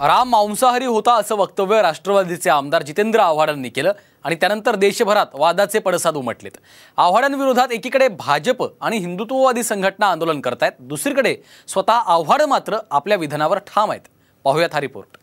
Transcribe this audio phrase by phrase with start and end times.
[0.00, 3.92] राम मांसाहारी होता असं वक्तव्य राष्ट्रवादीचे आमदार जितेंद्र आव्हाडांनी केलं
[4.24, 6.50] आणि त्यानंतर देशभरात वादाचे पडसाद उमटलेत.
[6.96, 11.36] आव्हाडांविरोधात एकीकडे भाजप आणि हिंदुत्ववादी संघटना आंदोलन करतायत दुसरीकडे
[11.68, 14.00] स्वतः आव्हाड मात्र आपल्या विधानावर ठाम आहेत.
[14.44, 15.16] पाहुयात हा रिपोर्ट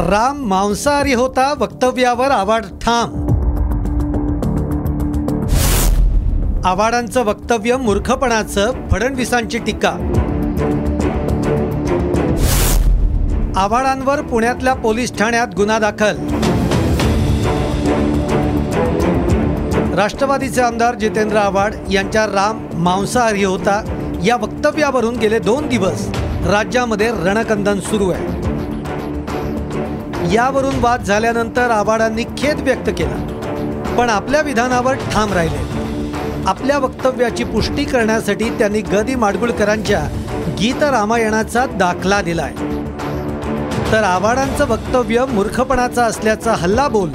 [0.00, 3.26] राम मांसाहारी होता वक्तव्यावर आव्हाड ठाम.
[6.66, 9.96] आव्हाडांचं वक्तव्य मूर्खपणाचं फडणवीसांची टीका.
[13.56, 16.16] आव्हाडांवर पुण्यातल्या पोलीस ठाण्यात गुन्हा दाखल.
[19.96, 23.80] राष्ट्रवादीचे आमदार जितेंद्र आव्हाड यांच्या राम मांसाहारी होता
[24.24, 26.08] या वक्तव्यावरून गेले दोन दिवस
[26.46, 28.26] राज्यामध्ये रणकंदन सुरू आहे.
[30.34, 33.94] यावरून वाद झाल्यानंतर आव्हाडांनी खेद व्यक्त केला.
[33.98, 35.58] पण आपल्या विधानावर ठाम राहिले.
[36.46, 40.08] आपल्या वक्तव्याची पुष्टी करण्यासाठी त्यांनी गदी माडगुळकरांच्या
[40.60, 42.52] गीत रामायणाचा दाखला दिलाय.
[43.92, 47.10] तर आव्हाडांचं वक्तव्य मूर्खपणाचं असल्याचा हल्ला बोल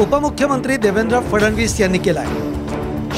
[0.00, 2.26] उपमुख्यमंत्री देवेंद्र फडणवीस यांनी केलाय.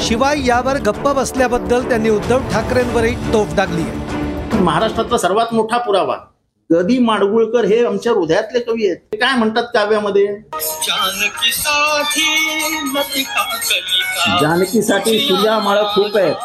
[0.05, 6.15] शिवाय यावर गप्प बसल्याबद्दल त्यांनी उद्धव ठाकरेंवरही तोफ डागली आहे महाराष्ट्रातला सर्वात मोठा पुरावा
[6.69, 8.97] गदी माडगुळकर हे आमच्या हृदयातले कवी आहेत.
[9.11, 10.25] ते काय म्हणतात काव्यामध्ये?
[10.85, 12.25] जानकीसाठी
[12.95, 16.35] लतिका कलिका जानकीसाठी तुझ्या माळ खूप आहेत.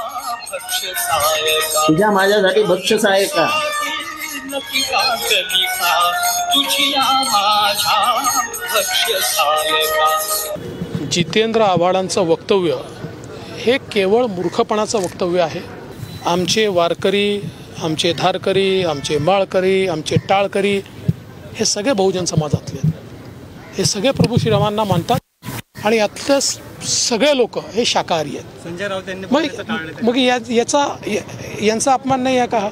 [1.88, 3.46] तुझ्या माझ्यासाठी बक्षस आहे का?
[6.54, 8.18] तुझिया माझ्या
[11.10, 12.76] जितेंद्र आव्हाडांचं वक्तव्य
[13.58, 15.60] हे केवळ मूर्खपणाचं वक्तव्य आहे.
[16.26, 17.40] आमचे वारकरी
[17.82, 20.76] आमचे धारकरी आमचे माळकरी आमचे टाळकरी
[21.56, 22.92] हे सगळे बहुजन समाजातले आहेत.
[23.76, 25.20] हे सगळे प्रभू श्रीरामांना मानतात
[25.84, 26.40] आणि यातले
[26.86, 28.66] सगळे लोक हे शाकाहारी आहेत.
[29.32, 29.42] मग
[30.02, 30.86] मग या याचा
[31.62, 32.68] यांचा अपमान नाही आहे का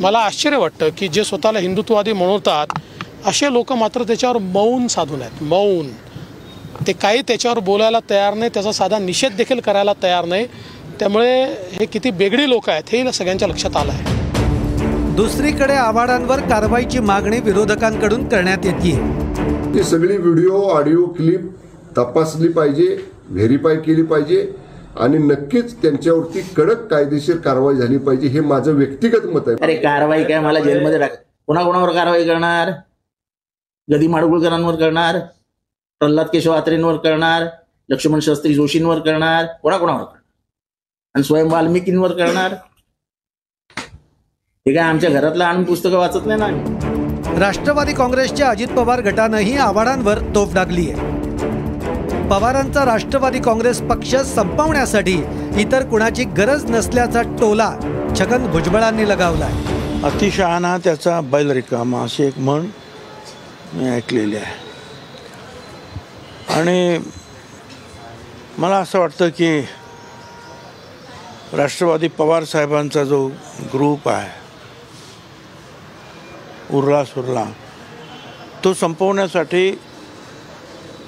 [0.00, 2.78] मला आश्चर्य वाटतं की जे स्वतःला हिंदुत्ववादी म्हणवतात
[3.26, 5.42] असे लोक मात्र त्याच्यावर मौन साधून आहेत.
[5.42, 5.88] मौन.
[6.86, 10.46] ते काही त्याच्यावर बोलायला तयार नाही त्याचा साधा निषेध देखील करायला तयार नाही.
[11.00, 14.14] त्यामुळे हे किती बेगडी लोक आहेत हे सगळ्यांच्या लक्षात आलं आहे.
[15.16, 18.96] दुसरीकडे आव्हाडांवर कारवाईची मागणी विरोधकांकडून करण्यात येते
[19.74, 21.40] ती सगळी व्हिडिओ ऑडिओ क्लिप
[21.98, 22.96] तपासली पाहिजे
[23.28, 24.65] व्हेरीफाय केली पाहिजे.
[24.96, 29.56] आणि नक्कीच त्यांच्यावरती कडक कायदेशीर कारवाई झाली पाहिजे हे माझं व्यक्तिगत मत आहे.
[29.62, 30.40] अरे कारवाई काय?
[30.40, 31.10] मला जेलमध्ये टाक.
[31.46, 32.70] कोणाकोणावर कारवाई करणार?
[33.88, 35.18] गदी माडगुळकरांवर करणार?
[36.00, 37.46] प्रल्हाद केशव आत्रेंवर करणार?
[37.88, 39.44] लक्ष्मण शास्त्री जोशींवर करणार?
[39.62, 40.20] कोणाकोणावर करणार?
[41.14, 42.54] आणि स्वयं वाल्मिकींवर करणार?
[44.66, 47.38] हे काय आमच्या घरातलं आणून पुस्तकं वाचत नाही ना आम्ही.
[47.38, 51.25] राष्ट्रवादी काँग्रेसच्या अजित पवार गटानंही आव्हाडांवर तोफ डागली आहे
[52.30, 55.14] पवारांचा राष्ट्रवादी काँग्रेस पक्ष संपवण्यासाठी
[55.60, 57.70] इतर कुणाची गरज नसल्याचा टोला
[58.18, 59.48] छगन भुजबळांनी लगावला
[60.04, 62.66] अतिशहाणा त्याचा बैल रिकामा अशी एक म्हण
[63.74, 64.54] मी ऐकलेली आहे.
[66.54, 66.98] आणि
[68.58, 69.60] मला असं वाटतं की
[71.56, 73.26] राष्ट्रवादी पवार साहेबांचा जो
[73.74, 74.28] ग्रुप आहे
[76.76, 77.44] उरला सुरला
[78.64, 79.70] तो संपवण्यासाठी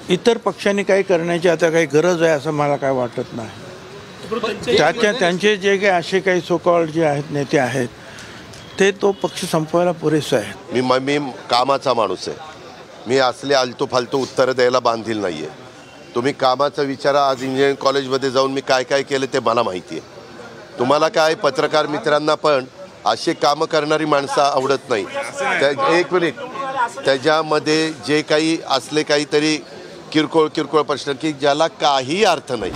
[0.09, 4.65] इतर पक्षांनी काही करण्याची आता काही गरज आहे असं मला काय वाटत नाही.
[4.65, 7.87] त्याच्या त्यांचे जे काही असे काही सोकॉल्ड जे आहेत नेते आहेत
[8.79, 10.51] ते तो पक्ष संपवायला पुरेसं आहे.
[10.73, 11.17] मी म- मी
[11.49, 12.37] कामाचा माणूस आहे.
[13.07, 15.67] मी असले आलतू फालतू उत्तरं द्यायला बांधील नाही आहे
[16.15, 20.17] तुम्ही कामाचा विचारा आज इंजिनिअरिंग कॉलेजमध्ये जाऊन मी काय काय केलं ते मला माहिती आहे.
[20.79, 22.65] तुम्हाला काय पत्रकार मित्रांना पण
[23.05, 25.05] अशी कामं करणारी माणसं आवडत नाही.
[25.59, 26.33] त्या एक मिनिट.
[27.05, 29.57] त्याच्यामध्ये जे काही असले काहीतरी
[30.11, 32.71] किरकोळ किरकोळ प्रश्न की ज्याला काही अर्थ नाही.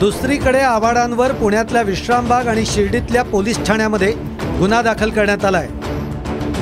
[0.00, 4.12] दुसरीकडे आव्हाडांवर पुण्यातल्या विश्रामबाग आणि शिर्डीतल्या पोलीस ठाण्यामध्ये
[4.58, 5.68] गुन्हा दाखल करण्यात आलाय.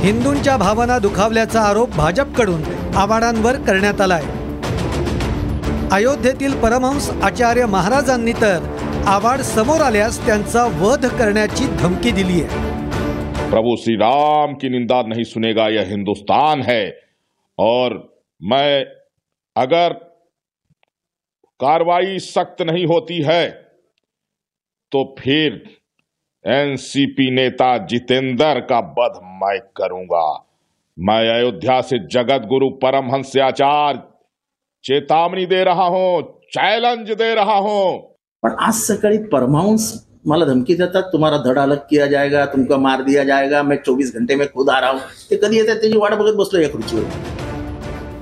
[0.02, 2.62] हिंदूंच्या भावना दुखावल्याचा आरोप भाजपकडून
[2.96, 4.22] आव्हाडांवर करण्यात आलाय.
[5.92, 8.66] अयोध्येतील परमहंस आचार्य महाराजांनी तर
[9.06, 12.68] आव्हाड समोर आल्यास त्यांचा वध करण्याची धमकी दिली आहे
[13.50, 16.84] प्रभु श्री राम की निंदा नहीं सुनेगा यह हिंदुस्तान है
[17.58, 17.96] और
[18.40, 18.84] मैं
[19.60, 19.92] अगर
[21.60, 23.48] कार्रवाई सख्त नहीं होती है
[24.92, 25.62] तो फिर
[26.44, 30.28] एनसीपी नेता जितेंद्र का बध मैं करूँगा।
[30.96, 34.02] मैं अयोध्या से जगत गुरु परमहंस आचार्य
[34.84, 36.22] चेतावनी दे रहा हूँ,
[36.52, 37.98] चैलेंज दे रहा हूँ।
[38.42, 39.92] पण आज सकाळी परमांस
[40.26, 44.36] मला धमकी देतात तुम्हाला धड अलग किया जाएगा, तुमका मार दिया जाएगा, मैं चोवीस घंटे
[44.36, 45.76] में खुद आ रहा हूँ। ते कधी येतात?
[45.76, 46.60] त्याची वाट बघत बसलो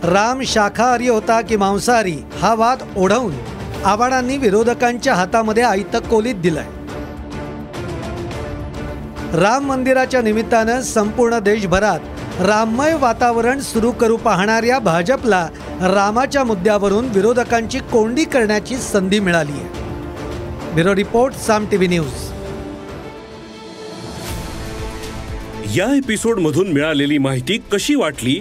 [0.04, 3.32] राम शाखाहारी होता की मांसाहारी हा वाद ओढवून
[3.84, 6.66] आव्हाडांनी विरोधकांच्या हातामध्ये आयतक कोलीत दिलाय.
[9.40, 15.46] राम मंदिराच्या निमित्तानं संपूर्ण देशभरात राममय वातावरण सुरू करू पाहणाऱ्या भाजपला
[15.80, 22.12] रामाच्या मुद्द्यावरून विरोधकांची कोंडी करण्याची संधी मिळाली आहे bureau report Saam TV news.
[25.76, 28.40] या एपिसोड मधून मिळालेली माहिती कशी वाटली?